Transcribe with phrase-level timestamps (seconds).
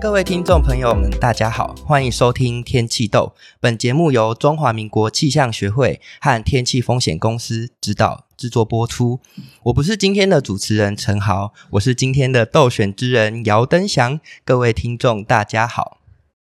[0.00, 3.34] 各位听众朋友们，大家好，欢迎收听《天气斗》。
[3.58, 9.18] 本节目由中华民国气象学会和天气风险公司指导制作播出。
[9.64, 14.20] 我不是今天的主持人陈豪，我是今天的斗选之人姚登祥。
[14.44, 15.98] 各位听众，大家好。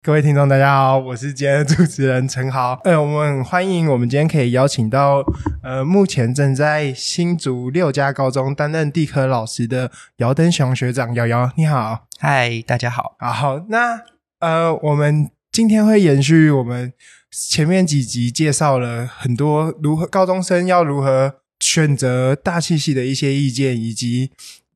[0.05, 2.79] 各位听众，大家好，我是今天的主持人陈豪。
[2.85, 5.25] 呃，我们欢迎我们今天可以邀请到
[5.63, 11.15] 呃，目前正在新竹六家高中担任地科老师的姚登雄学长。
[11.15, 13.15] 姚姚，你好，嗨，大家好。
[13.17, 13.99] 好，那
[14.41, 16.93] 呃，我们今天会延续我们
[17.31, 24.29] 前面几集介绍了很多如何高中生要如何选择大气系的一些意见，以及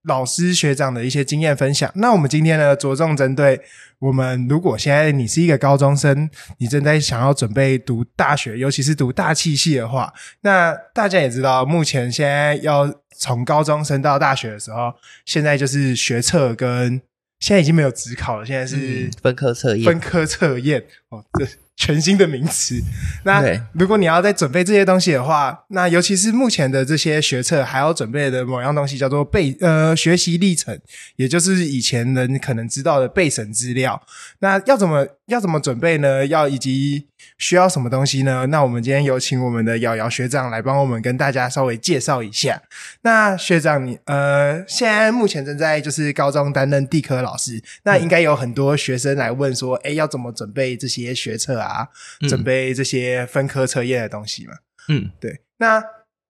[0.04, 1.92] 老师学长的一些经验分享。
[1.96, 3.62] 那我们今天呢，着重针对。
[4.00, 14.94] 我们如果现在你是一个高中生，你正在想要准备读大学，尤其是读大气系的话，那大家也知道，目前现在要从高中升到大学的时候，
[15.26, 17.02] 现在就是学测跟
[17.40, 21.48] 现在已经没有职考了，现在是、嗯、分科测验，分科测验哦，这。
[21.80, 22.76] 全新的名词。
[23.24, 30.78] 那如果你要再准备这些东西的话，那尤其是目前的这些学测，还要准备的某样东西叫做备呃学习历程，
[31.16, 34.02] 也就是以前人可能知道的备审资料。
[34.40, 36.26] 那要怎么要怎么准备呢？
[36.26, 38.46] 要以及需要什么东西呢？
[38.48, 42.62] 那我们今天有请我们的瑶瑶学长来帮我们跟大家稍微介绍一下。
[43.04, 51.68] 那学长你呃现在目前正在就是高中担任地科老师，那应该有很多学生来问说，哎、欸，要怎么准备这些学测啊？
[51.68, 51.88] 啊，
[52.28, 54.54] 准备这些分科测验的东西嘛？
[54.88, 55.42] 嗯，对。
[55.58, 55.84] 那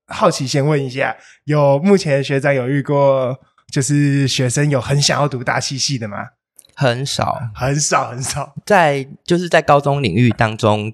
[0.08, 3.40] 好奇先问一下，有目前学长有遇过，
[3.72, 6.30] 就是学生有很想要读大气系的吗？
[6.76, 8.56] 很少，很少，很少。
[8.66, 10.94] 在就是在高中领域当中，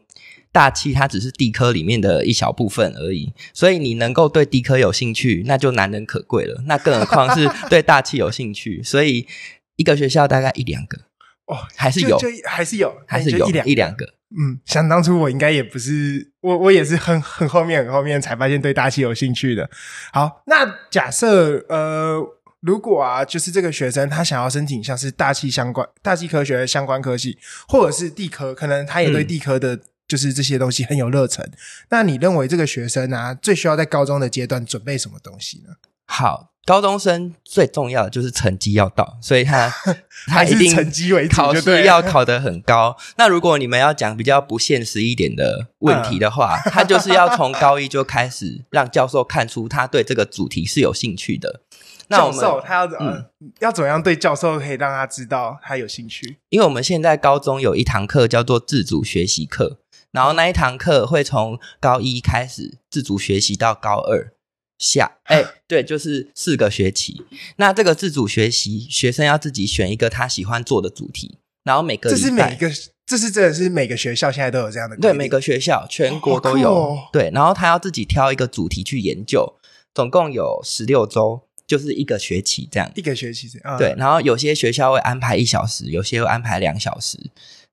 [0.51, 3.31] 大气它只是地科里面的一小部分而已。
[3.53, 6.63] 所以你能够对地科有兴趣，那就难能可贵了。
[6.65, 9.27] 那更何况是对大气有兴趣，所以
[9.75, 10.99] 一个学校大概一两个
[11.47, 14.05] 哦，还是有，就就还是有，还是有一两一两个。
[14.37, 19.69] 嗯，想当初我应该也不是我，我也是很很后面很后面才发现对大气有兴趣的。
[20.11, 22.19] 好，那假设呃，
[22.61, 31.45] 如果啊，就是这个学生他想要申请像是大气相关、大气科学相关科系，或者是地科，可能他也对地科的，就是这些东西很有热忱。
[31.45, 31.57] 嗯。
[31.89, 35.75] 那你认为这个学生啊，最需要在高中的阶段准备什么东西呢？
[36.07, 36.54] 好。
[36.65, 39.71] 高中生最重要的就是成绩要到，所以他
[40.25, 42.97] 他一定成绩为考试要考得很高。
[43.17, 51.61] 那如果你们要讲比较不现实一点的问题的话，嗯、 他就是要从高一就开始让教授看出他对这个主题是有兴趣的。
[52.07, 56.37] 那我们他要怎么、嗯、要怎么样对教授可以让他知道他有兴趣？
[56.49, 59.79] 因为我们现在高中有一堂课叫做自主学习课，
[60.11, 64.31] 然后那一堂课会从高一开始自主学习到高二。
[64.77, 67.25] 下哎、欸，对，就是四个学期。
[67.57, 72.69] 那这个自主学习，学生要自己选一个他喜欢做的主题，然后每个，这是每个，
[73.05, 74.97] 这是真的是每个学校现在都有这样的。
[74.97, 76.69] 对，每个学校全国都有。
[76.69, 79.55] 哦哦、对，然后他要自己挑一个主题去研究，
[79.93, 82.91] 总共有十六周，就是一个学期这样。
[82.95, 83.77] 一个学期这样。
[83.77, 87.17] 对，然后有些学校会安排一小时，有些会安排两小时。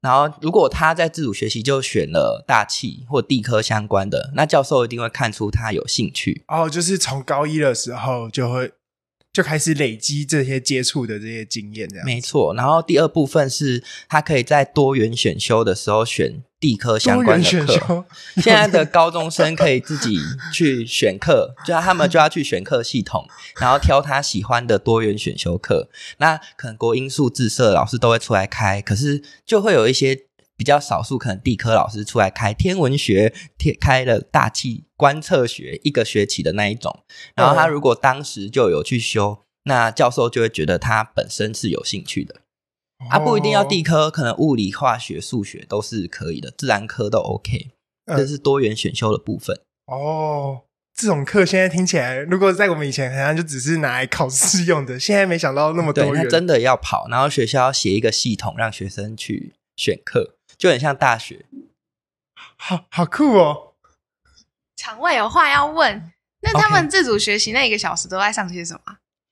[0.02, 6.42] 然后，如果他在自主学习就选了大气或地科相关的，那教授一定会看出他有兴趣。
[6.48, 8.72] 哦，就是从高一的时候就会
[9.32, 12.04] 就开始累积这些接触的这些经验，这样。
[12.04, 12.52] 没错。
[12.54, 18.04] 然后第二部分是他可以在多元选修的时候选地科相关的课。
[18.36, 20.16] 现在的高中生可以自己
[20.54, 23.26] 去选课， 就他们就要去选课系统，
[23.60, 25.90] 然后挑他喜欢的多元选修课。
[26.18, 30.16] 那可能国英数自社老师都会出来开，可是就会有一些
[30.56, 37.00] 比较少数，可能地科老师出来开天文学，天开了大气观测学一个学期的那一种。
[37.34, 42.36] 然后他如果当时就有去修，那教授就会觉得他本身是有兴趣的。
[43.10, 47.70] 他、啊、不一定要地科，可能物理、化学、数学都是可以的，自然科都 OK。
[48.06, 49.56] 这是多元选修的部分。
[49.86, 50.62] 嗯、哦，
[50.94, 56.14] 这种课现在听起来，如果在我们以前好像就只是拿来考试用的，现在没想到那么多元。
[56.14, 61.46] 对，他真的要跑，然后学校要写一个系统，让学生去选课，就很像大学。
[62.56, 63.74] 好好酷哦！
[64.76, 66.12] 场外有话要问，
[66.42, 68.80] 那他们自主学习那一个小时都在上些什么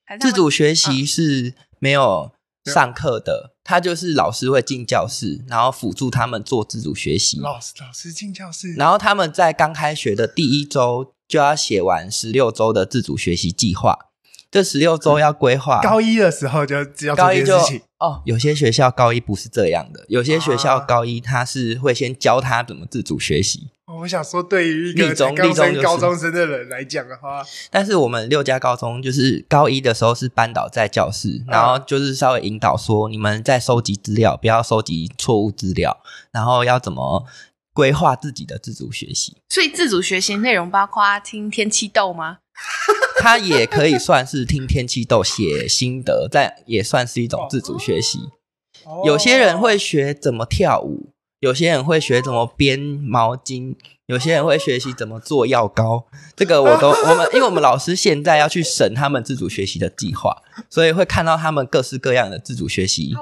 [0.09, 0.21] ？Okay.
[0.21, 2.33] 自主学习是没有
[2.65, 3.55] 上课的。
[3.63, 7.39] 他就是老师会进教室，然后辅助他们做自主学习。
[7.41, 14.10] 老师老师进教室，然后他们在刚开学的第一周就要写完十六周的自主学习计划。
[14.51, 15.81] 这十六周要规划。
[15.81, 18.21] 高一的时候就只要做这件事情哦。
[18.25, 23.71] 有些学校高一不是这样的，有些学校高一他是会先教他怎么自主学习。
[24.01, 36.01] 我想说，对于一个刚升高中生的人来讲的话，但是我们六家高中就是高一的时候是班导在教室，然后就是稍微引导说，你们在收集资料，不要收集错误资料，
[36.33, 37.25] 然后要怎么
[37.75, 39.37] 规划自己的自主学习。
[39.49, 42.39] 所以自主学习内容包括听天气豆吗？
[43.21, 48.19] 它也可以算是听天气豆写心得，但也算是一种自主学习。
[49.05, 51.11] 有些人会学怎么跳舞。
[51.41, 53.75] 有些人会学怎么编毛巾，
[54.05, 56.05] 有些人会学习怎么做药膏。
[56.37, 60.37] 这个我都 我们，因为我们老师现在要去审他们自主学习的计划，
[60.69, 63.15] 所以会看到他们各式各样的自主学习。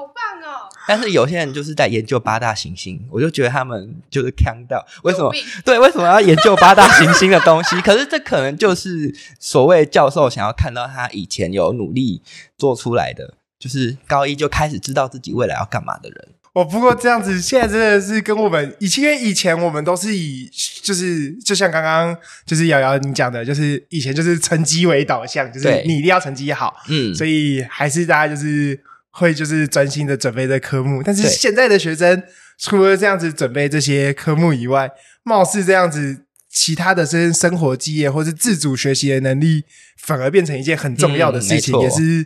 [0.89, 4.83] 但是有些人就是在研究八大行星，我就觉得他们就是锵到。
[5.03, 5.31] 为什么？
[5.63, 7.79] 对，为什么要研究八大行星的东西？
[7.85, 12.23] 可是这可能就是所谓教授想要看到他以前有努力
[12.57, 16.29] 做出来的，就是高一就开始知道自己未来要干嘛的人。
[16.53, 20.49] 哦，不过这样子，现在真的是跟我们以前，因为以前我们都是以，
[20.81, 28.77] 就是就像刚刚就是瑶瑶你讲的，就是以前就是成绩为导向，就是你一定要成绩好，嗯，所以还是大家就是
[29.11, 31.01] 会就是专心的准备这科目。
[31.03, 32.23] 但是现在的学生
[32.57, 34.91] 除了这样子准备这些科目以外，
[35.23, 39.63] 貌似这样子其他的生生活经验或是自主学习的能力，
[39.97, 42.25] 反而变成一件很重要的事情，嗯，也是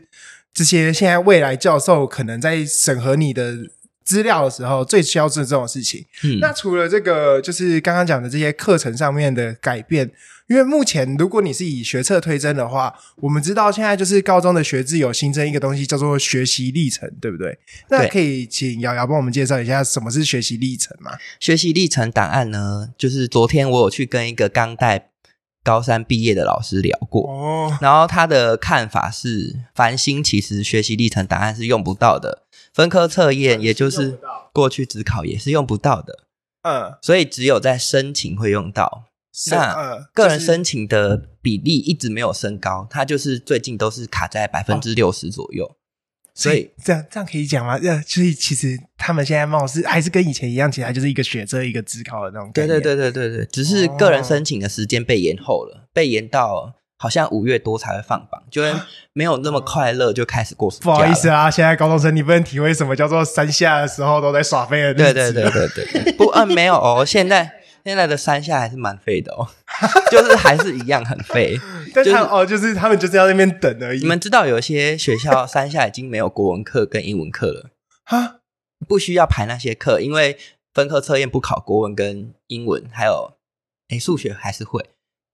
[0.54, 3.58] 这些现在未来教授可能在审核你的。
[4.04, 6.06] 资料的时候最需要做这种事情。
[6.24, 10.12] 嗯，那除了这个，就是刚刚讲的这些课程上面的改变，
[10.48, 17.58] 因为目前如果你是以学测推甄的话，我们知道现在就是高中的学制有新增一个东西叫做学习历程，对不对？
[17.90, 21.12] 那可以请瑶瑶帮我们介绍一下什么是学习历程吗？
[21.40, 25.10] 学习历程档案呢，就是昨天我有去跟一个刚带
[25.64, 32.43] 高三毕业的老师聊过，哦，然后他的看法是，繁星其实学习历程档案是用不到的。
[32.74, 34.20] 分科测验，也就是
[34.52, 36.24] 过去只考也是用不到的，
[36.64, 39.06] 嗯，所以只有在申请会用到。
[39.50, 45.76] 那个人申请的比例一直没有升高，它就是最近都是卡在百分之六十左右。
[46.36, 47.76] 所以这样这样可以讲吗？
[47.78, 52.52] 呃，所以其实他们现在貌似还是跟以前一样，其实就是一个学测一个指考的那种。
[52.54, 56.74] 对对对对对对，只是个人申请的时间被延后了，被延到。
[57.04, 58.74] 好像五月多才会放榜，就会
[59.12, 60.84] 没有那么快乐就开始过暑假。
[60.86, 64.94] 不好意思啊，现在高中生你不能体会什么叫做三下的时候都在耍废的。
[64.94, 69.46] 对对对对对，不，嗯， 没有哦，现在现在的三下还是蛮废的哦，
[70.10, 71.60] 就是还是一样很废。
[71.94, 74.00] 但是哦，就是他们就是要在那边等而已。
[74.00, 77.72] 你们知道有些学校三下已经没有国文课跟英文课了
[78.06, 78.38] 哈，
[78.88, 80.38] 不需要排那些课，因为
[80.74, 83.34] 分科测验不考国文跟英文，还有
[83.90, 84.86] 诶数学还是会。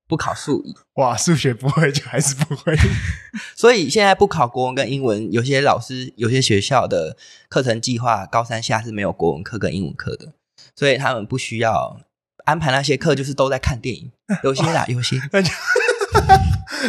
[0.10, 2.76] 不考数乙，哇，数学不会就还是不会，
[3.56, 7.16] 所以现在不考国文跟英文，有些老师、有些学校的
[7.48, 10.34] 课程计划，高三下是没有国文课跟英文课的，
[10.76, 12.02] 所以他们不需要
[12.46, 14.12] 安排那些课，就是都在看电影。
[14.44, 15.52] 有些啦，有些， 那就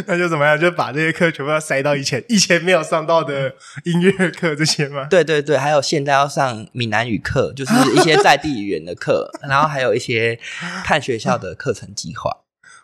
[0.06, 0.58] 那就怎么样？
[0.58, 5.06] 就把这些课全部要塞到以前以前没有上到的音乐课这些吗？
[5.10, 10.38] 对对对，还有现在要上闽南语课，就是一些在地语言的课，然后还有一些
[10.84, 12.30] 看学校的课程计划。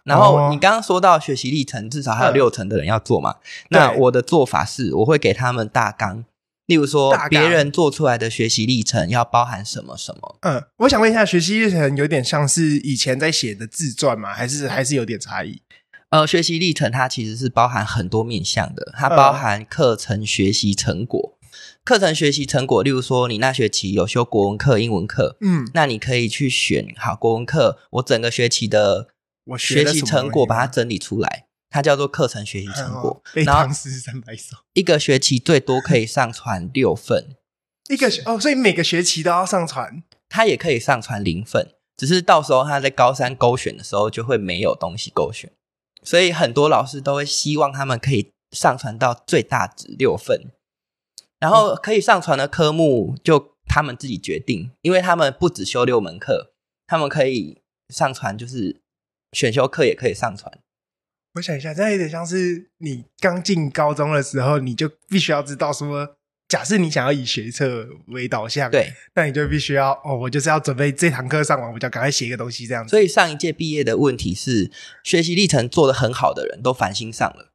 [0.06, 3.32] 然后你刚刚说到学习历程，至少还有六成的人要做嘛？
[3.32, 6.24] 嗯、那我的做法是，我会给他们大纲，
[6.66, 10.38] 例如说别人做出来的学习历程要包含什么什么。
[10.42, 14.32] 嗯，我想问一下，学习历程有点像是以前在写的自传吗？
[14.32, 15.60] 还是还是有点差异？
[16.10, 21.48] 呃，学习历程它其实是包含很多面向的，它包含课程学习成果，嗯、
[21.82, 29.08] 课程学习成果，例如说你那学期有修国文课、英文课，嗯，那你可以去选好国文课，我整个学期的。
[29.46, 33.22] 我学习成果把它整理出来，它叫做课程学习成果。
[33.32, 33.72] 然后
[34.72, 37.36] 一个学期最多可以上传六份，
[37.88, 40.02] 一个学哦，所以每个学期都要上传。
[40.28, 45.52] 它也可以上传零份，只是到时候他在高三勾选的时候就会没有东西勾选，
[46.02, 50.50] 所以很多老师都会希望他们可以上传到最大值六份，
[51.38, 56.52] 然后可以上传的科目就他们自己决定，因为他们不只修六门课，
[56.88, 58.82] 他们可以上传就是。
[59.36, 60.50] 选修课也可以上传。
[61.34, 66.16] 我想一下，这有点像是你刚进高中的时候，你就必须要知道说，
[66.48, 72.88] 假设你想要以学测为导向，对，那你就必须要哦，我就是要准备这堂课上完，我就赶快写一个东西这样子。
[72.88, 74.72] 所以上一届毕业的问题是，
[75.04, 77.52] 学习历程做得很好的人都繁星上了。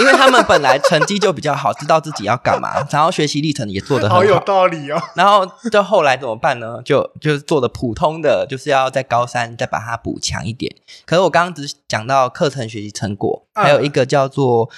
[0.00, 5.00] 因为他们本来成绩就比较好，知道自己要干嘛，然后学习历程也做得很好，好有道理哦。
[5.14, 6.80] 然后就后来怎么办呢？
[6.84, 10.74] 就就是做的普通的，就是要在高三再把它补强一点。
[11.04, 14.70] 可是我刚刚只讲到课程学习成果，还有一个叫做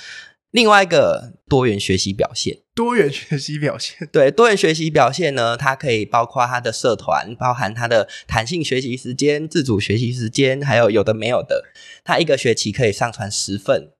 [0.52, 11.64] 另外一个多元学习表现，多元学习表现， 对，多元学习表现呢，它可以包括它的社团，包含它的弹性学习时间、自主学习时间，还有有的没有的。
[12.05, 13.90] 它一个学期可以上传十份，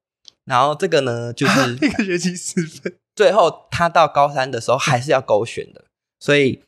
[0.51, 5.85] 然后这个呢， 就是、啊、一个学期十分，最后他到高三的时候还是要勾选的。
[6.19, 6.63] 所以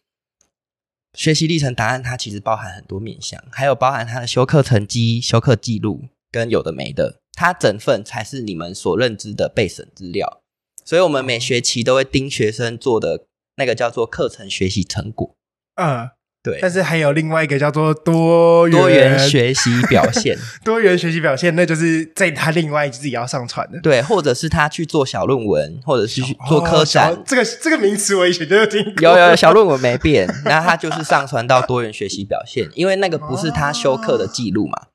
[1.19, 7.19] 学习历程档案它其实包含很多面向，还有包含他的修课成绩、修课记录跟有的没的。
[7.35, 10.41] 它整份才是你们所认知的备审资料，
[10.85, 15.35] 所以我们每学期都会盯学生做的那个叫做课程学习成果。
[15.75, 16.11] 嗯，
[16.43, 16.59] 对。
[16.61, 23.81] 但是还有另外一个叫做多元多元学习表现， 多元学习表现，那就是在他另外自己要上传的。
[23.81, 27.13] 对，或者是他去做小论文，或者是去做科展。
[27.13, 28.93] 哦、这个这个名词我以前就有听过。
[29.03, 34.89] 有有小论文没变， 那他就是上传到多元学习表现，因为那个不是他修课的记录嘛。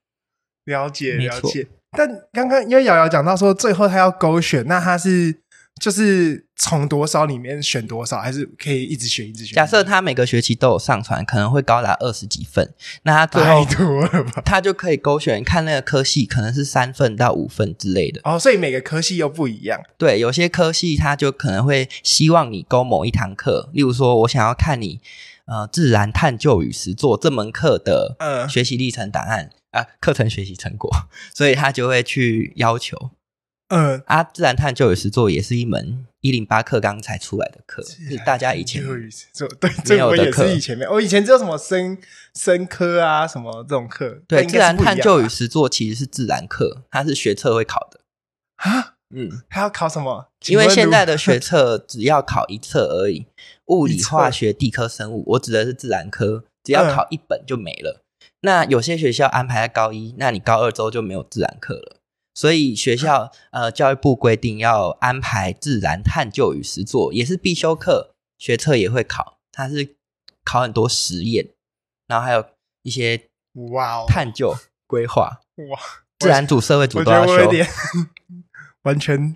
[0.65, 1.67] 了解，了解。
[1.97, 5.33] 但刚刚因为瑶瑶讲到说，最后他要勾选，那他是
[5.79, 9.53] 就是从多少里面选多少，还是可以一直选一直选？
[9.55, 14.41] 假设他每个学期都有上传，可能会高达二十几份，那他最后太多了吧？
[14.45, 18.21] 他就可以勾选看那个科系，可能是三份到五份之类的。
[18.23, 19.79] 哦，所以每个科系又不一样。
[19.97, 24.99] 对，有些科系他就可能会希望你勾某一堂课，例如说我想要看你
[25.45, 29.45] 呃自然探究与实作这门课的呃学习历程档案。
[29.45, 30.89] 嗯啊，课程学习成果，
[31.35, 33.11] 所以他就会去要求。
[33.69, 39.55] 嗯，啊，自然探究与实作也是一门一零八课刚才出来的课，是大家以前没有的课。
[39.59, 40.91] 对，这我也是以前没有。
[40.93, 41.97] 我以前只有什么生
[42.33, 44.21] 生科啊，什么这种课。
[44.27, 47.99] 对，自然探究与实作其实是自然课，它是学测会考的。
[48.55, 50.29] 啊，嗯，还要考什么？
[50.47, 53.27] 因为现在的 学测只要考一册而已，
[53.65, 58.01] 物理、化学、地科、生物，我指的是自然科，只要考一本就没了。
[58.01, 58.03] 嗯
[58.41, 61.97] 那有些学校安排在高一，那你高二之后就没有自然课了。
[62.37, 69.39] 所以学校 呃，教育部规定要安排自然探究与实作，也是必修课，学测也会考。
[69.51, 69.95] 它是
[70.45, 71.47] 考很多实验，
[72.05, 72.45] 然后还有
[72.83, 73.19] 一些
[73.71, 75.39] 哇探究规划
[75.71, 75.79] 哇，
[76.19, 77.49] 自然组、社会组都要修。
[78.85, 79.35] 完全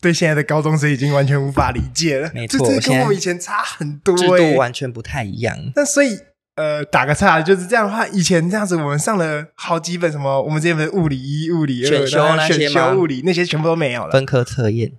[0.00, 5.72] 对现在的高中生已经完全无法理解了，没错，跟我们以前差很多，制度完全不太一样。
[5.74, 6.16] 那所以。
[6.58, 14.94] 呃，打个岔，就是这样的话，以前这样子，我们上了好几本什么，我们这边物理一、物理二、选修那些选修物理那些全部都没有了，分科测验。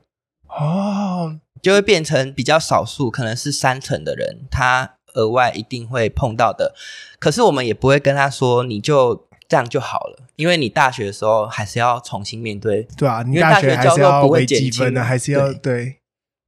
[0.47, 6.73] 哦，就会变成比较少数，可能是三成的人，他额外一定会碰到的。
[7.19, 15.98] 可是我们也不会跟他说，你就这样就好了，因为你大学的时候还是要重新面对，对啊，你大学教授不会减分的，还是要对。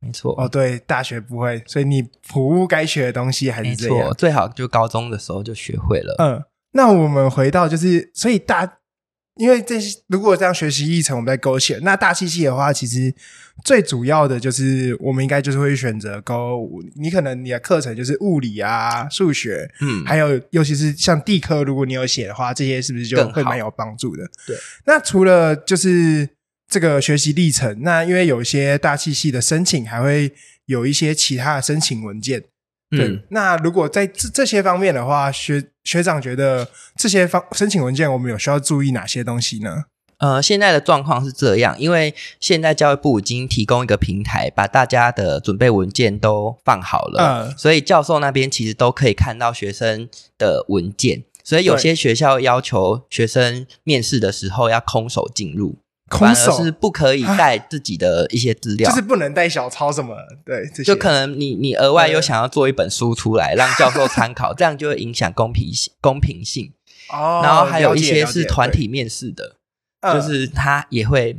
[0.02, 3.98] 对没错哦，对，大学不会，所以你普物该学的东西还是这样。
[3.98, 6.16] 没错，最好就高中的时候就学会了。
[6.18, 8.80] 嗯，那我们回到就是，所以大，
[9.36, 13.14] 因为这些如果这样学习历程我们在勾选，那大气系的话，其实
[13.64, 24.24] 最主要的就是我们应该就是会选择勾，你可能你的课程就是物理啊、数学，嗯，还有尤其是像地科，如果你有写的话，这些是不是就会蛮有帮助的？
[24.48, 24.58] 对。
[24.86, 26.28] 那除了就是。
[26.72, 30.34] 这个学习历程，那因为有一些大气系的申请，还会
[30.68, 32.46] 有一些其他的申请文件。
[32.90, 39.84] 对，嗯、那如果在这这些方面的话，学学长觉得这些方申请文件，我们有需要注意哪些东西呢？
[40.20, 51.24] 呃，现在的状况是这样，因为现在教育部已经提供一个平台，把大家的准备文件都放好了，嗯、所以教授那边其实都可以看到学生的文件。
[51.44, 55.80] 所以有些学校要求学生面试的时候要空手进入。
[56.20, 60.16] 反而是不可以带自己的一些资料，就是不能带小抄什么。
[60.46, 66.74] 对，就可能你你额外又想要做一本书出来让教授参考，这样就会影响公平性 公平性。
[67.10, 69.58] 哦，然后还有一些是团体面试的，
[70.14, 71.38] 就是他也会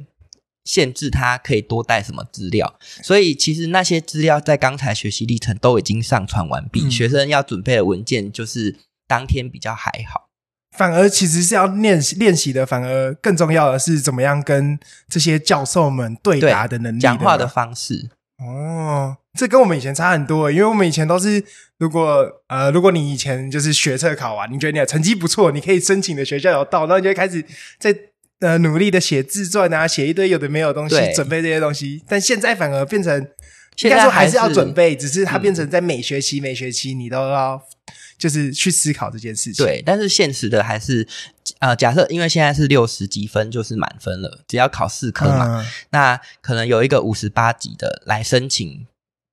[0.65, 2.75] 限制他可以多带什么资料。
[3.03, 8.77] 所以其实那些资料在刚才学习历程都已经上传完毕，学生要准备的文件就是
[9.07, 10.29] 当天比较还好。
[10.73, 18.09] 反而其实是要练习练习的，反而更重要的是怎么样跟这些教授们对答的能力，讲话的方式。
[18.39, 21.45] 哦，这跟我们以前差很多，因为我们以前都是，
[21.79, 27.45] 如果呃，如果你以前就是学测考完，你觉得你的成绩不错，你可以申请的学校有到，然后你就开始
[27.79, 27.95] 在
[28.41, 32.03] 呃努力的写自传啊，写一堆有的没有的东西，对准备这些东西。
[32.09, 33.15] 但现在反而变成，
[33.83, 37.63] 应该说还是要准备，只是它变成在每学期、嗯、每学期你都要。
[38.23, 41.05] 就是去思考这件事情，对，但是现实的还是，
[41.59, 48.87] 呃，假设因为现在是六十几分就是满分了，只要考四科嘛，嗯、那可能有一个五十八级的来申请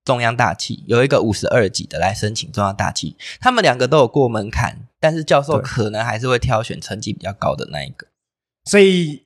[0.04, 8.08] 中央大气，有一个五十二级的来申请中央大气，他们两个都有过门槛，但是教授可能还是会挑选成绩比较高的那一个，
[8.66, 9.22] 所以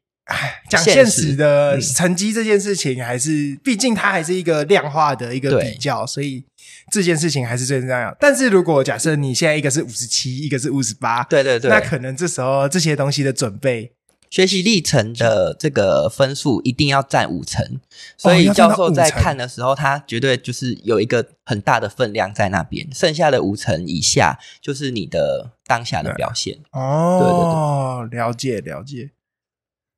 [0.70, 6.44] 讲现实的成绩这件事情，还是毕竟它还是一个量化的一个比较，所以
[6.92, 8.16] 这件事情还是最重要。
[8.20, 13.94] 但是如果假设你现在一个是五十七，一个是五十八，对对对，那可能这时候这些东西的准备。
[14.30, 17.80] 学习历程的这个分数一定要占五成，
[18.18, 26.58] 所以教授在看的时候，他绝对就是有一个很大的分量在那边，剩下的五成以下就是你的当下的表现。
[26.72, 29.12] 哦，对对对，了解了解。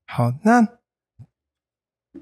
[0.08, 0.68] 好，那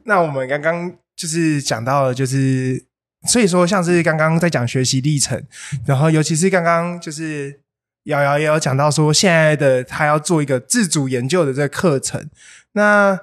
[0.04, 2.86] 那我们刚刚就是讲到了，就是
[3.26, 5.44] 所以说像是刚刚在讲学习历程，
[5.86, 7.60] 然后尤其是刚刚就是。
[8.08, 12.30] 瑶瑶也有讲到说，现在的他要做一个自主研究的这个课程。
[12.74, 13.18] 那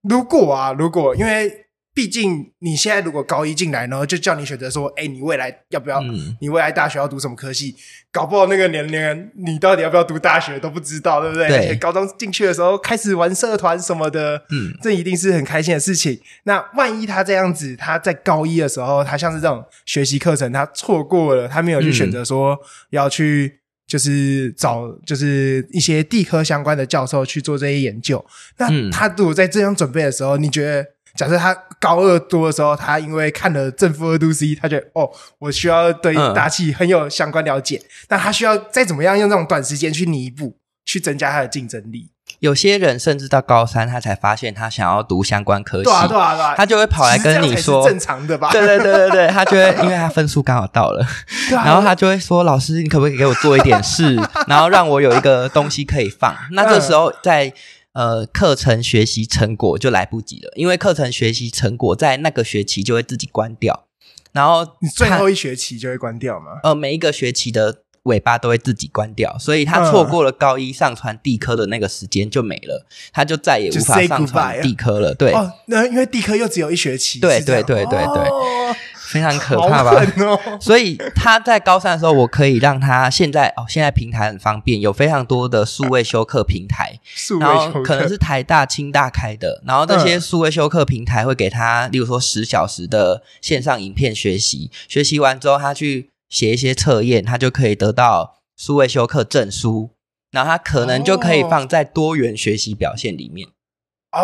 [0.00, 1.63] 如果啊，如果因为
[1.94, 6.00] 毕竟你现在如果高一进来呢，就叫你选择说，哎，你未来要不要？
[6.02, 7.76] 嗯、你未来大学要读什么科系？
[8.10, 11.46] 搞不好那个年龄，你到底要不要读大学都不知道，对不对？
[11.48, 11.76] 对。
[11.76, 16.20] 高中进去的时候开始玩社团什么的，嗯，这一定是很开心的事情。
[16.42, 22.58] 那万一他这样子，他在高一的时候，他像是这种学习课程，他错过了，他没有去选择说
[22.90, 23.60] 要去。
[23.86, 28.24] 就是找就是一些地科相关的教授去做这些研究。
[28.56, 30.86] 那他如果在这样准备的时候，你觉得，
[31.16, 37.80] 假设他高二多的时候，他因为看了正负二度 C，他觉得哦，我需要对大气很有相关了解。
[38.08, 42.10] 那他需要再怎么样用这种短时间去弥补，去增加他的竞争力？
[42.40, 48.50] 有些人甚至到高三，他才发现他想要读相关科系，对啊对啊对啊，他就会跑来跟你说，正常的吧？
[48.50, 51.06] 对对对对对，他就会因为他分数刚好到了，
[51.50, 54.16] 然后他就会说：“老师，你可不可以给我做一点事，
[54.48, 57.52] 然后让我有一个东西可以放？”那这时候在
[57.94, 63.86] 呃课程学习成果就来不及了，因为课程学习成果在那个学期就会自己关掉，
[64.32, 66.60] 然后你最后一学期就会关掉吗？
[66.62, 67.80] 呃，每一个学期的。
[68.04, 75.14] 尾巴都会自己关掉，所以他错过了高一上传地科的那个时间就没了，他就再也无法上传地科了。
[75.14, 78.76] 对，哦，那因为地科又只有一学期，对对对对对，哦、
[79.14, 79.92] 非常可怕吧？
[80.18, 86.98] 哦、所以他在高三的时候，我可以让他现在哦，现在平台很方便，有非常多的数位修课平台，
[87.38, 96.10] 然后可能是台大、清大开的，然后这些数位修课平台会给他，例如说十小时的线上影片学习，学习完之后他去。
[96.30, 99.90] 写一些测验，他就可以得到数位修课证书，
[100.32, 103.46] 然后他可能就可以放在多元学习表现里面。
[103.46, 103.52] 哦，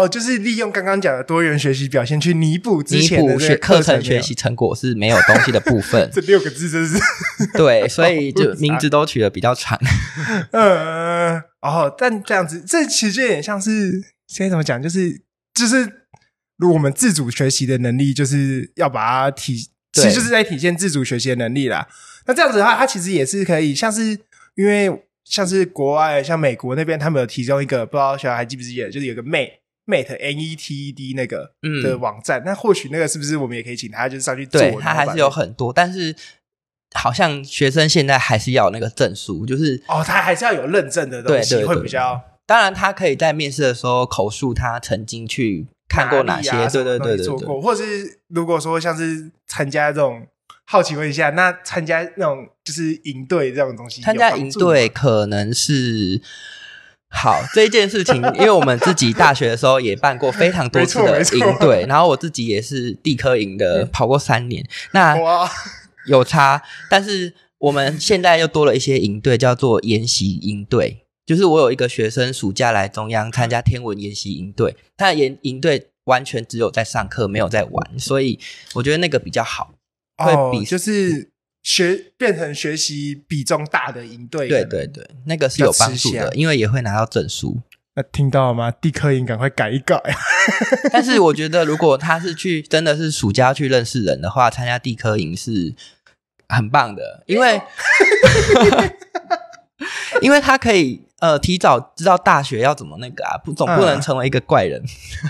[0.08, 6.10] 就是利用刚刚讲的多元学习表现去弥补之前的学课程学习成果是没有东西的部分。
[6.14, 6.98] 这六个字真是
[7.56, 9.78] 对， 所以就名字都取得比较长。
[10.52, 15.22] 嗯，哦，但这样子，这其实有点像是现在怎么讲，就是
[15.54, 15.84] 就是，
[16.56, 19.70] 如果我们自主学习的能力，就是要把它体。
[19.92, 21.88] 其实就是在体现自主学习的能力啦。
[22.24, 24.16] 那这样子的话，它其实也是可以，像是
[24.54, 24.88] 因为
[25.24, 29.50] 像是国外，像美国那边，他们有提供一个不知道小孩还记不记得，就是有个 Mate
[29.90, 32.42] Mate N E T E D 那个的网站。
[32.46, 34.60] 那、嗯、或许那个是不是我们也可以请他就是上去做？
[34.60, 36.14] 对，他还是有很多，但是
[36.94, 42.20] 好像学生现在还是要有那个证书，就是哦，他还是要有认证的东西，会比较。
[42.46, 45.66] 当然，他可以在面试的时候口述他曾经去。
[45.92, 46.52] 看过哪些？
[46.68, 50.24] 对对对对，做过，或者是如果说像是参加这种，
[50.64, 56.22] 好奇问一下，那参加那种就是营队这种东西，参加营队可能是
[57.10, 65.16] 好这一件事情， 因为我们自己大学的时候也办过非常多次的营队，然后我自己也是地科营的，跑过三年，那
[66.06, 71.04] 有差，但是我们现在又多了一些营队，叫做研习营队。
[71.26, 78.36] 就是我有一个学生暑假来中央参加天文研习营队，他的研营队完全只有在上课，没有在玩，所以
[78.74, 79.74] 我觉得那个比较好，
[80.16, 81.29] 会比、哦、就是
[81.62, 84.48] 学变成学习比重大的营队。
[84.48, 87.60] 对对对，那个是有帮助的，因为也会拿到证书。
[87.94, 88.70] 那听到了吗？
[88.70, 90.00] 地科营赶快改一改。
[90.92, 95.74] 但是我觉得，如果他是去真的是暑假去认识人的话，参加地科营是
[96.48, 97.60] 很棒的，因为
[100.22, 101.02] 因为他可以。
[101.20, 104.82] 呃，提早知道大学要怎么那个啊，不总不能成为一个怪人，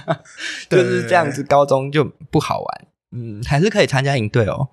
[0.06, 0.16] 嗯、
[0.70, 2.86] 就是这样子，高中就不好玩。
[3.10, 4.68] 嗯，还是可以参加营队哦，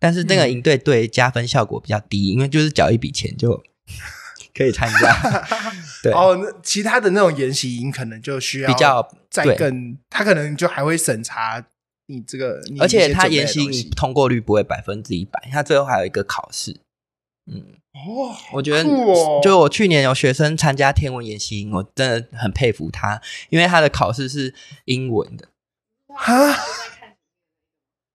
[0.00, 3.62] 但是那个营队对加分效果比较低，嗯、因为就是缴一笔钱就
[4.52, 5.46] 可以参加。
[6.02, 11.64] 对哦，那其他的那种研习营可能就需要比较再更，他可能就还会审查
[12.06, 16.80] 你这个，而且他研习营通过率不会百分之一百，他最后还有一个考试。
[17.46, 17.76] 嗯。
[17.92, 18.84] 哦，我觉得，
[19.42, 25.48] 就我去年有学生参加天文研习营，我真的很佩服他，因为他的考试是英文的。
[26.06, 26.56] 哈，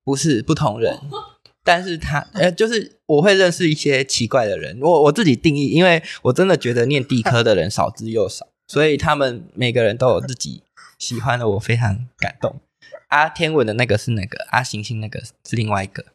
[0.02, 0.98] 不是不同人，
[1.66, 4.80] 但是他呃，就是我会认识一些奇怪的人。
[4.80, 10.62] 我我自己定义，因为我真的觉得念地科的人少之又少， 所以他们每个人都有自己
[11.00, 12.62] 喜欢的，我非常感动。
[13.08, 16.06] 啊，天文的那个是那个，啊，行星那个是另外一个。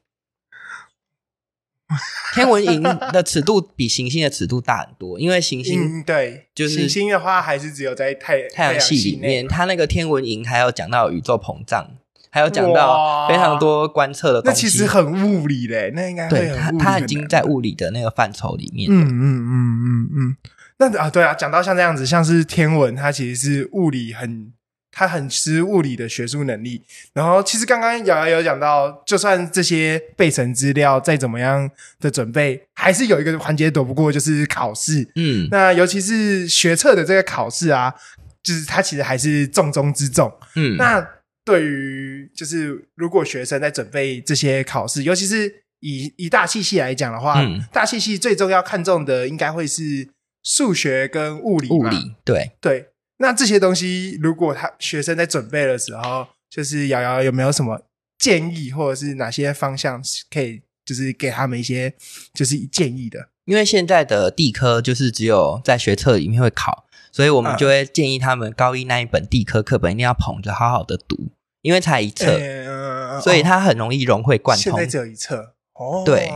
[2.35, 9.49] 天文营的尺度比行星的尺度大很多，因为行星、嗯、对，就是行星的话还是只有在太太阳系里面。
[9.49, 11.97] 它那个天文营还有讲到宇宙膨胀，
[12.31, 14.67] 还有讲到非常多观测的东西。
[14.67, 18.89] 那其实很物理嘞，那应该对它它已经在物理的那个范畴里面。
[18.91, 20.37] 嗯嗯嗯嗯嗯。
[20.79, 24.53] 那啊，对啊，讲到像这样子，像是天文，它其实是物理很。
[24.93, 35.09] 它很吃物理的学术能力，然后其实刚刚瑶瑶有讲到，就算这些备审资料再怎么样的准备，还是有一个环节躲不过，就是考试。
[35.15, 37.95] 嗯，那尤其是学测的这个考试啊，
[38.43, 40.31] 就是它其实还是重中之重。
[40.57, 41.01] 嗯，那
[41.45, 50.09] 对于就是如果学生在准备这些考试，尤其是以以大气系来讲的话，嗯，大气系最重要看重的应该会是
[50.43, 51.69] 数学跟物理。
[51.69, 52.91] 物理，对对。
[53.19, 57.83] 那这些东西，如果他学生在准备的时候，就是瑶瑶有没有什么
[58.19, 61.93] 建议，或者是哪些方向可以，就是给他们一些
[62.33, 63.29] 就是建议的？
[63.45, 71.29] 因为现在的地科就是只有在学测里面会考，所以我们就会建议他们高一那一本地科课本一定要捧着好好的读，
[71.63, 74.63] 因为才一册，欸、所以它很容易融会贯通。
[74.63, 75.55] 现在只有一册。
[75.75, 76.31] 哦，对，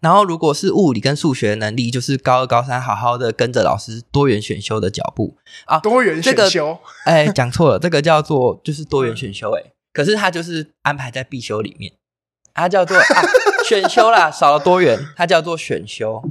[0.00, 5.78] 然后如果是物理跟数学能力，就是高二、高三好好的跟着老师多元选修的脚步啊。
[5.78, 11.94] 多元选修，哎、这个，讲错了， 这个叫做就是多元选修，哎，可是它就是安排在必修里面，
[12.52, 13.04] 它叫做、啊、
[13.66, 16.22] 选修啦，少了多元，它叫做选修。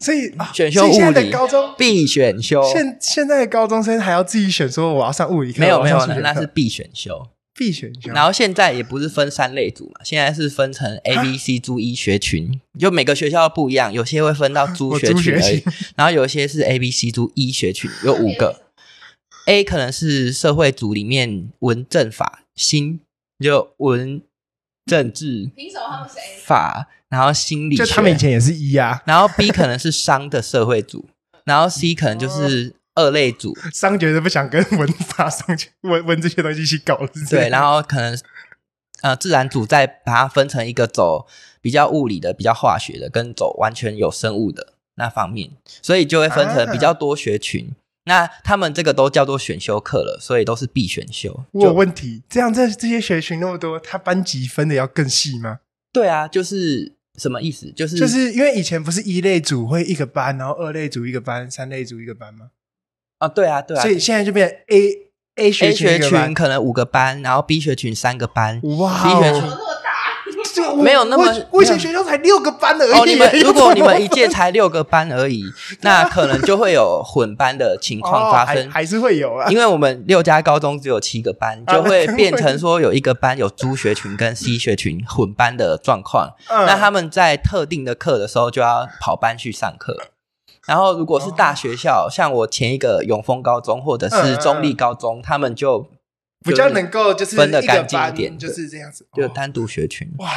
[0.00, 7.28] 所以选修物理高中必选修，现现在的高中生还要自己选，说我要上物理课，没有没有，那是必选修。
[7.54, 15.64] 必选修，然后现在也不是分三类组嘛，现在是分成 A、B、C 租一学群，就每个学校不一样，有些会分到租学群 而已，
[15.96, 18.62] 然后有些是 A、B、C 租一学群，有五个。
[19.46, 23.00] A 可能是社会组里面文政法新，
[23.40, 24.22] 就文
[24.88, 29.02] 政治，凭什么他们是 A 法，然后心理学，就他们以前也是一啊。
[29.04, 31.08] 然后 B 可能是商的社会组，
[31.44, 32.74] 然后 C 可能就是。
[32.98, 36.98] 二类组商觉得不想跟文法商去文文这些东西一起搞，
[37.30, 38.18] 对，然后可能
[39.02, 41.28] 呃自然组再把它分成一个走
[41.60, 47.70] 比较物理的、比较化学的，跟走完全有生物的那方面，所以就会分成比较多学群。
[48.08, 51.44] 啊、那他们这个都叫做选修课了，所以都是必选修。
[51.52, 55.58] 我有问题，这样这这些学群那么多，他班级分的要更细吗？
[55.92, 57.72] 对啊，就是什么意思？
[57.72, 62.50] 就是就是因为以前不是一类组会一个班，然后二类组一个班，三类组一个班吗？
[63.18, 69.50] 啊，对啊，对啊，所以现在就变 A A 学群，A 学群可能五个班，然后 B 学群三个班，哇，B 学群
[70.76, 72.92] 没有那么，我以前学校才六个班而已。
[72.92, 75.42] 哦，你们 如果你们一届才六个班而已，
[75.82, 79.48] 那可能就会有混班的情况发生，哦、还，还是会有啊。
[79.50, 89.96] 因为我们六家高中只有七个班， 就会变成说有一个班有朱学群跟 C 学群混班的状况，嗯、那他们在特定的课的时候就要跑班去上课。
[90.66, 95.86] 然后，如果是大学校，哦、像我前一个永丰高中或者是中立高中，嗯、他们就
[96.48, 100.10] 比较能够就是分的干净一点，就是这样子，就单独学群。
[100.18, 100.30] 哇，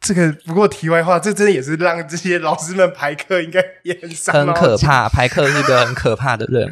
[0.00, 6.68] 这个不过题外话，这真的也是让这些老师们排课应该也很伤，很可怕，排课是个很可怕的任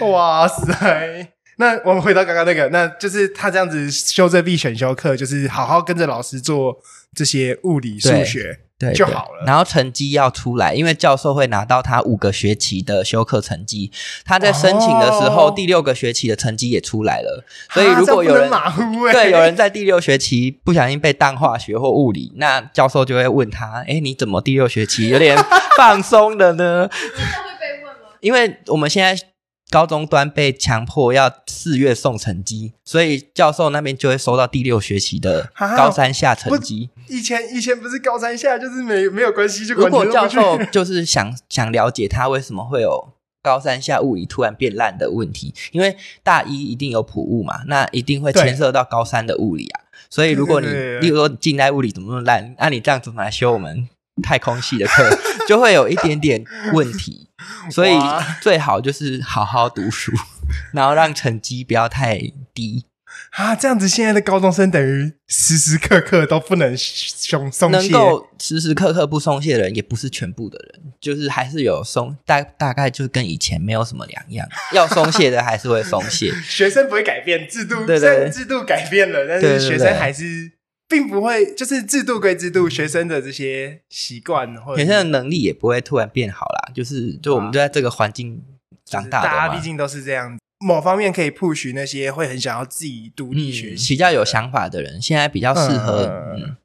[0.00, 0.10] 务。
[0.12, 1.32] 哇塞！
[1.58, 6.78] 那我们回到刚刚那个，那就是他这样子修这必选修课，就是好好跟着老师做
[7.14, 8.60] 这些物理、数学。
[8.78, 13.90] 对就好了，然后成绩要出来，因为教授会拿到他五个学期的修课成绩，
[14.24, 17.42] 他在申请的时候，哦、第六个学期的成绩也出来了。
[17.70, 25.36] 所以如果有人马虎、欸、对有人在第六学期不小心被当化学或物理，那教授就会问他：哎，你怎么第六学期有点
[25.76, 26.88] 放松了呢？
[26.92, 28.10] 真的会被问吗？
[28.20, 29.22] 因为我们现在。
[29.70, 36.90] 高中端被强迫要四月送成绩，所以教授那边就会收到第六学期的高三下成绩。
[37.08, 39.66] 以前以前不是高三下，就是没没有关系。
[39.66, 49.80] 就如果教授就是想想了解他为什么会有高三下物理突然变烂的问题，因为大一一定有普物嘛，那一定会牵涉到高三的物理啊。
[50.08, 50.66] 所以如果你
[51.00, 53.88] 例如说近代物理怎么那么烂，那你这样怎么来修我们
[54.22, 57.28] 太空系的课， 就会有一点点问题。
[57.70, 57.92] 所以
[58.40, 60.10] 最好就是好好读书，
[60.72, 62.18] 然后让成绩不要太
[62.54, 62.86] 低
[63.32, 63.54] 啊！
[63.54, 67.90] 这样子，现在的高中生等于时时刻刻都不能松松懈。
[67.90, 74.48] 能够时时刻刻不松懈的人，也不是全部的人，就是还是有松大大概就跟以前没有什么两样。
[74.72, 76.32] 要松懈的还是会松懈。
[76.42, 80.52] 学生不会改变制度，对对，制度改变了，但是学生还是。
[80.88, 86.72] 并不会，就是制度归制度，学生的这些习惯或者学生的能力也不会突然变好啦。
[86.74, 88.42] 就是，就我们就在这个环境
[88.84, 90.38] 长大的嘛，大家毕竟都是这样。
[90.58, 96.04] 某方面可以 push 那些会很想要自己独立学习、嗯、比较有想法的人，现在比较适合。
[96.04, 96.56] 嗯，嗯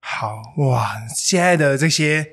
[0.00, 2.26] 好哇，现在的这些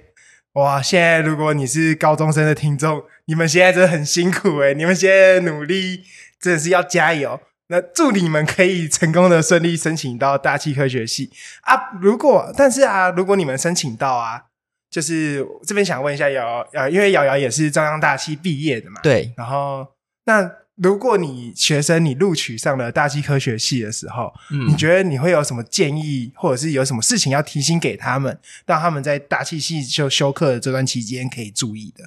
[0.54, 6.04] 哇，现在如果你是高中生的听众，你们现在真的很辛苦诶，你们现在努力
[6.40, 7.40] 真的是要加油。
[7.74, 11.32] 那祝你们可以成功的顺利申请到大气科学系
[11.62, 11.76] 啊！
[12.00, 14.44] 如果但是啊，如果你们申请到啊，
[14.92, 19.34] 就是这边想问一下瑶瑶，因为瑶瑶也是中央大气毕业的嘛，对。
[19.36, 19.88] 然后
[20.26, 32.04] 那如果你学生你录取上了大气科学系的时候，嗯，你觉得你会有什么建议，或者是有什么事情要提醒给他们，让他们在大气系就修课的这段期间可以注意的？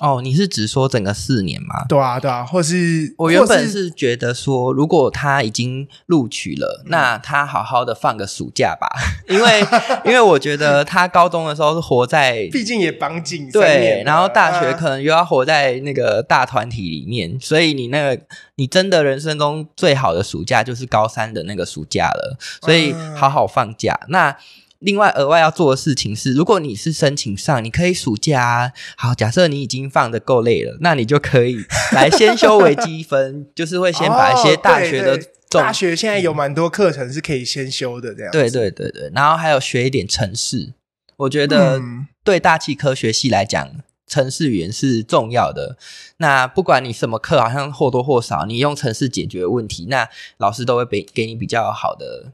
[0.00, 1.86] 哦，你是指说整个四年吗？
[1.88, 8.88] 对啊，对啊，或是我原本是觉得说，如果他已经录取了，嗯、那他好好的放个暑假吧，
[9.26, 9.60] 因为
[10.04, 18.22] 因为我觉得他高中的时候是活在， 毕竟也绑紧对，然后大学可能又要活在那个大团体里面，啊、所以你那个
[18.56, 23.94] 你真的人生中最好的暑假就是高三的那个暑假了，所以好好放假。
[23.94, 24.36] 啊、那。
[24.80, 28.72] 另外额外要做的事情是，如果你是申请上，你可以暑假啊。
[28.96, 38.30] 好，假设你已经放的够累了，那你就可以来先修微积分，就是会先把一些大学的、哦、大学现在有蛮多课程是可以先修的，这样。
[38.30, 40.74] 对对对对，然后还有学一点程式，
[41.16, 41.80] 我觉得
[42.22, 43.70] 对大气科学系来讲，
[44.06, 45.78] 程式语言是重要的。
[46.18, 52.32] 那不管你什么课，好像或多或少你用程式解决问题，那老师都会给给你比较好的。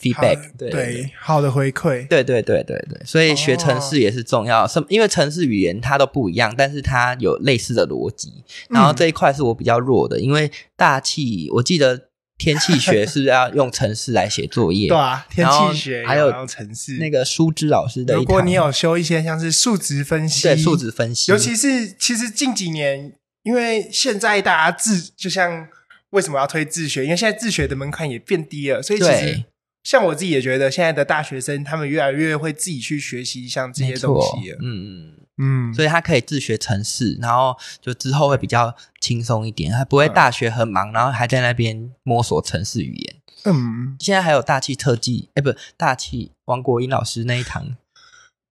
[0.00, 4.66] Feedback 对，对好的回馈，对对对对对，所以学城市也是重要。
[4.66, 8.44] 什、哦、因为城市语言它都不一样，但是它有类似的逻辑。
[8.70, 14.86] 然后这一块是我比较弱的，嗯、因为大气，我记得天气学是不是要用城市来写作业？
[14.86, 16.98] 对啊，天气学还有城市。
[16.98, 25.66] 那个舒之老师的，如果你有修一些像是数值分析，对数值分析，尤其是其实近几年，因为现在大家自就像
[26.10, 27.02] 为什么要推自学？
[27.02, 29.44] 因为现在自学的门槛也变低了，所以其实。
[29.88, 43.16] 像我自己也觉得，现在的大学生他们越来越会自己去学习像这些东西，嗯嗯嗯，所以他可以自学城市，然后就之后会比较轻松一点，他不会大学很忙，然后还在那边摸索城市语言。
[43.46, 47.74] 嗯，现在还有大气特技，哎，不，大气王国英老师那一堂。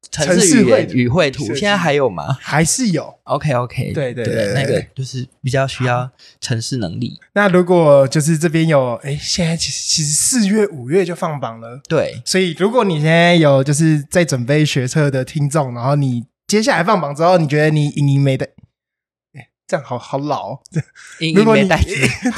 [0.10, 2.38] 程式语言与绘图现在还有吗？
[2.40, 7.20] 还是有？OK OK，对对对，对，那个就是比较需要城市能力。
[7.34, 12.22] 那如果就是这边有，哎，现在其实其实四月五月就放榜了，对。
[12.26, 18.48] 所以如果你现在有就是在准备学车的听众，然后你接下来放榜之后，你觉得你你没的？
[19.68, 20.60] 这样好好老，哦，
[21.36, 21.78] 如果你， 对，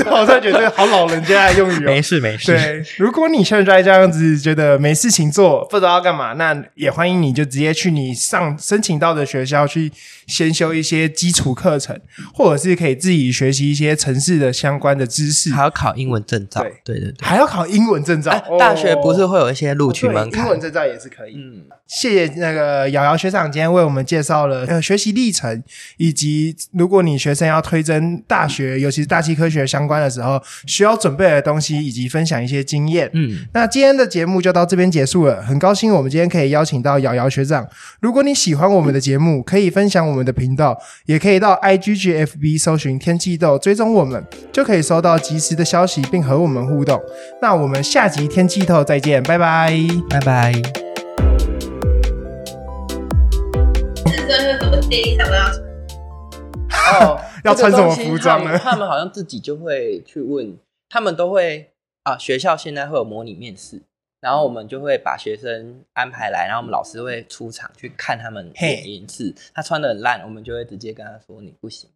[0.10, 1.86] 我突然觉得好老人家的用语哦。
[1.86, 2.48] 没事没事。
[2.48, 9.92] 对，如果你现在这样子觉得没事情做，不知道要干嘛，那也欢迎你就直接去你上申请到的学校去
[10.30, 12.00] 先修一些基础课程，
[12.34, 16.62] 或者是可以自己学习一些城市的相关的知识，还要考英文证照。
[16.86, 18.32] 对对对，还要考英文证照。
[18.60, 20.46] 大学不是会有一些录取门槛？
[20.46, 21.34] 英文证照也是可以。
[21.36, 25.64] 嗯，谢谢那个瑶瑶学长今天为我们介绍了呃学习历程，
[25.98, 33.10] 以及如果你学生要推甄大学，尤其是大气科学相关的时候，需要准备的东西，以及分享一些经验。
[33.14, 35.42] 嗯，那今天的节目就到这边结束了。
[35.42, 37.68] 很高兴我们今天可以邀请到瑶瑶学长。
[38.00, 47.02] 如果你喜欢我们的节目，可以分享我们的频道，也可以到 IGGFB 搜寻天气豆，追踪我们，就可以收到及时的消息，并和我们互动。
[47.42, 49.74] 那我们下集天气透再见，拜拜，
[50.10, 50.54] 拜拜。
[54.06, 55.36] 是真的，怎么第一想到？
[57.02, 58.58] 哦，要穿什么服装呢？
[58.58, 60.58] 他们好像自己就会去问，
[60.90, 61.72] 他们都会
[62.04, 62.18] 啊。
[62.18, 63.82] 学校现在会有模拟面试，
[64.22, 69.34] 然后我们就会把学生安排来，然后我们老师会出场去看他们演一次。
[69.54, 71.90] 他穿的很烂，我们就会直接跟他说：“你不行。”